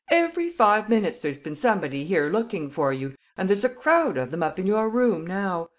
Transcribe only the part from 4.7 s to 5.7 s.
room now.